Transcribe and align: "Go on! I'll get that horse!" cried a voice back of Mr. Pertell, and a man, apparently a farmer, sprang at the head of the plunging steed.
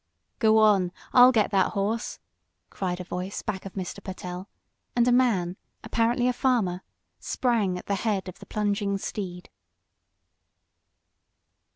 "Go 0.39 0.57
on! 0.57 0.91
I'll 1.13 1.31
get 1.31 1.51
that 1.51 1.73
horse!" 1.73 2.17
cried 2.71 2.99
a 2.99 3.03
voice 3.03 3.43
back 3.43 3.67
of 3.67 3.73
Mr. 3.73 4.03
Pertell, 4.03 4.49
and 4.95 5.07
a 5.07 5.11
man, 5.11 5.57
apparently 5.83 6.27
a 6.27 6.33
farmer, 6.33 6.81
sprang 7.19 7.77
at 7.77 7.85
the 7.85 7.93
head 8.01 8.27
of 8.27 8.39
the 8.39 8.47
plunging 8.47 8.97
steed. 8.97 9.51